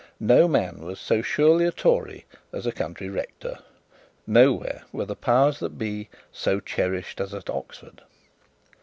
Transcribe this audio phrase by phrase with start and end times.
[0.19, 3.59] No man was so surely a tory as a country rector
[4.25, 8.01] nowhere were the powers that be so cherished as at Oxford.